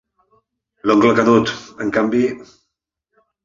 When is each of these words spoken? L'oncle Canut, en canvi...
L'oncle 0.87 1.11
Canut, 1.21 1.53
en 1.87 1.95
canvi... 2.01 2.25